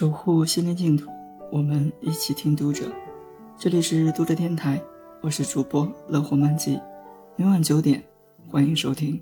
[0.00, 1.10] 守护心灵净土，
[1.52, 2.90] 我们一起听读者。
[3.58, 4.80] 这里是读者电台，
[5.20, 6.80] 我是主播乐活漫记。
[7.36, 8.02] 每晚九点，
[8.48, 9.20] 欢迎收听。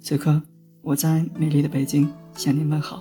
[0.00, 0.40] 此刻
[0.82, 3.00] 我在美丽的北京向您问好。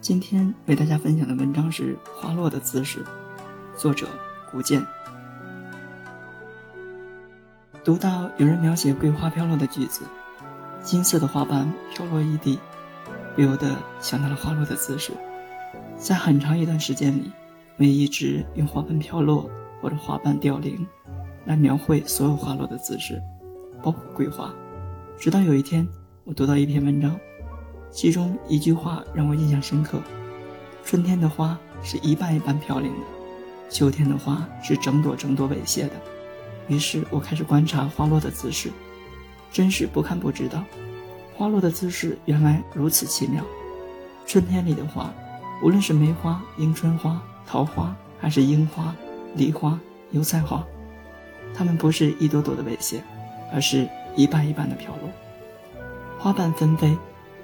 [0.00, 3.04] 今天为大家分享的文章是《花落的姿势》，
[3.76, 4.08] 作者
[4.50, 4.82] 古剑。
[7.84, 10.00] 读到有人描写桂花飘落的句子，
[10.82, 12.58] 金色的花瓣飘落一地，
[13.36, 15.12] 不由得想到了花落的姿势。
[16.00, 17.30] 在很长一段时间里，
[17.76, 19.50] 我一直用花瓣飘落
[19.82, 20.86] 或者花瓣凋零
[21.44, 23.20] 来描绘所有花落的姿势，
[23.82, 24.50] 包括桂花。
[25.18, 25.86] 直到有一天，
[26.24, 27.14] 我读到一篇文章，
[27.90, 30.00] 其中一句话让我印象深刻：
[30.82, 33.06] 春天的花是一瓣一瓣飘零的，
[33.68, 35.92] 秋天的花是整朵整朵猥亵的。
[36.66, 38.70] 于是我开始观察花落的姿势，
[39.52, 40.64] 真是不看不知道，
[41.36, 43.44] 花落的姿势原来如此奇妙。
[44.26, 45.12] 春天里的花，
[45.62, 48.94] 无论是梅花、迎春花、桃花，还是樱花、
[49.34, 49.78] 梨花、
[50.10, 50.66] 油菜花，
[51.54, 53.00] 它们不是一朵朵的猥亵，
[53.52, 55.10] 而是一瓣一瓣的飘落。
[56.18, 56.96] 花瓣纷飞，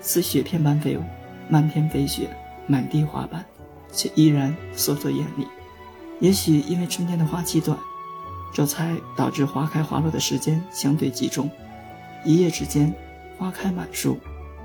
[0.00, 1.02] 似雪片般飞舞，
[1.48, 2.28] 漫天飞雪，
[2.66, 3.44] 满地花瓣，
[3.90, 5.46] 却依然烁烁艳丽。
[6.20, 7.78] 也许因为春天的花期短。
[8.54, 11.50] 这才导致花开花落的时间相对集中，
[12.22, 12.92] 一夜之间，
[13.38, 14.18] 花开满树；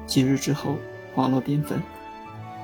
[0.06, 0.75] 几日之后，
[1.16, 1.81] 花落缤纷。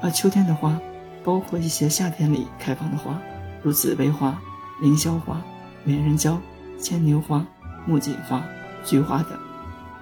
[0.04, 0.78] 而秋天的花，
[1.24, 3.18] 包括一些夏天里开放的花，
[3.62, 4.38] 如紫薇花、
[4.82, 5.42] 凌霄花、
[5.86, 6.38] 美人蕉、
[6.78, 7.44] 牵牛花、
[7.88, 8.44] 木槿花、
[8.84, 9.40] 菊花等，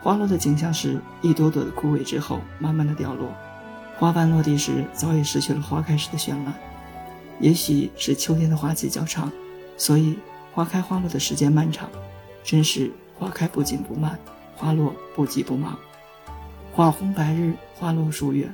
[0.02, 3.32] 花落的景象是一朵朵的枯萎之后，慢慢的掉落，
[4.00, 6.54] 花瓣落地时早已失去了花开时的绚烂。
[7.40, 9.32] 也许是秋天的花期较长，
[9.78, 10.18] 所以。
[10.54, 11.90] 花开花落的时间漫长，
[12.44, 14.20] 真是花开不紧不慢，
[14.54, 15.78] 花落不急不忙。
[16.74, 18.54] 花红白日，花落数月。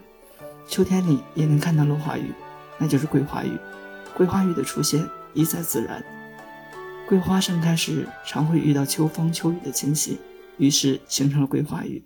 [0.68, 2.32] 秋天里也能看到落花雨，
[2.78, 3.58] 那就是桂花雨。
[4.16, 6.04] 桂花雨的出现一再自然。
[7.08, 10.20] 桂花盛开时，常会遇到秋风秋雨的侵袭，
[10.58, 12.04] 于是形成了桂花雨。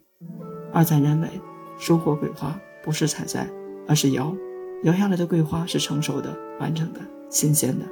[0.72, 1.28] 二在认为，
[1.80, 3.48] 收获桂花不是采摘，
[3.88, 4.36] 而是摇，
[4.84, 7.86] 摇下来的桂花是成熟的、完整的、新鲜的。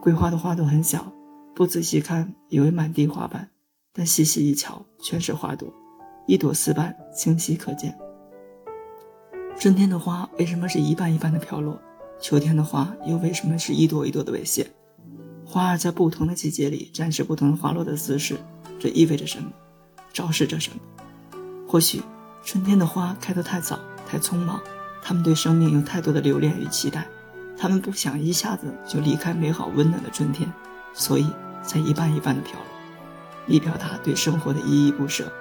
[0.00, 1.12] 桂花的花朵很小，
[1.54, 3.48] 不仔细看以为满地花瓣，
[3.94, 5.72] 但细细一瞧，全是花朵，
[6.26, 7.96] 一朵丝瓣清晰可见。
[9.62, 11.80] 春天的花为什么是一瓣一瓣的飘落？
[12.18, 14.66] 秋天的花又为什么是一朵一朵的猥亵？
[15.46, 18.36] 花儿在不同的季节里展示不同的花落的姿势，
[18.80, 19.52] 这意味着什么？
[20.12, 21.40] 昭示着什么？
[21.68, 22.02] 或许
[22.42, 24.60] 春天的花开得太早，太匆忙，
[25.00, 27.06] 它们对生命有太多的留恋与期待。
[27.56, 30.52] 他们不想一下子就离开美好温暖的春天，
[30.92, 31.28] 所以
[31.62, 32.66] 才一瓣一瓣的飘落，
[33.46, 35.32] 以表达对生活的依依不舍。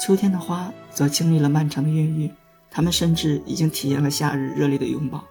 [0.00, 2.30] 秋天的花则经历了漫长的孕育，
[2.74, 5.22] 他们甚至已经体验了夏日热烈的拥抱，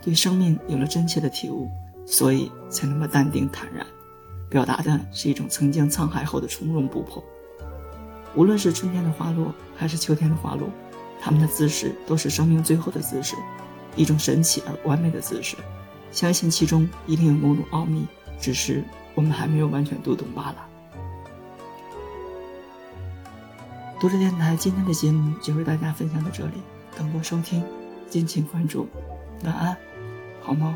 [0.00, 1.68] 对生命有了真切的体悟，
[2.06, 3.84] 所以才那么淡定坦然，
[4.48, 7.20] 表达的是一种曾经沧海后的从容不迫。
[8.36, 10.68] 无论是春天的花落，还是秋天的花落，
[11.20, 13.34] 它们的姿势都是生命最后的姿势。
[13.96, 15.56] 一种神奇而完美的姿势，
[16.12, 18.06] 相信其中一定有某种奥秘，
[18.38, 18.84] 只是
[19.16, 20.68] 我们还没有完全读懂罢了。
[23.98, 26.52] 读者电台今天的节目就为大家分享到这里，
[26.96, 27.62] 更多收听
[28.08, 28.88] 敬请关注。
[29.44, 29.76] 晚安，
[30.40, 30.74] 好梦。